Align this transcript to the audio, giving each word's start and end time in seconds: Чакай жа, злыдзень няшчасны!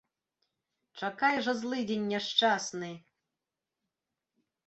Чакай 1.01 1.35
жа, 1.47 1.53
злыдзень 1.59 2.09
няшчасны! 2.13 2.91